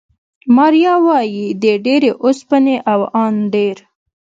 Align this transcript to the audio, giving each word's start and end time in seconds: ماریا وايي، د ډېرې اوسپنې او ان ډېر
ماریا 0.55 0.93
وايي، 1.05 1.47
د 1.63 1.65
ډېرې 1.85 2.11
اوسپنې 2.23 2.75
او 2.91 2.99
ان 3.23 3.35
ډېر 3.53 3.77